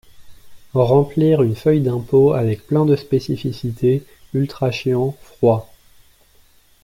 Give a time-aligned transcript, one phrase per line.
[0.73, 5.71] Remplir une feuille d’impôts avec pleins de spécificités ultra chian– Froid.